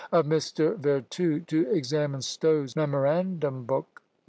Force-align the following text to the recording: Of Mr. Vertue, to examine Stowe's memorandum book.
Of 0.11 0.25
Mr. 0.25 0.75
Vertue, 0.79 1.41
to 1.41 1.69
examine 1.69 2.23
Stowe's 2.23 2.75
memorandum 2.75 3.65
book. 3.65 4.01